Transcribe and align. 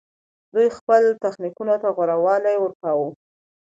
دوی 0.53 0.67
خپل 0.77 1.03
تخنیکونو 1.23 1.75
ته 1.81 1.87
غوره 1.95 2.15
والی 2.25 2.55
ورکاوه 2.59 3.07